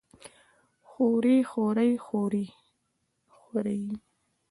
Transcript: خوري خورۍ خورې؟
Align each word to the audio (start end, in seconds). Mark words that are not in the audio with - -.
خوري 0.89 1.37
خورۍ 1.49 1.91
خورې؟ 3.37 3.79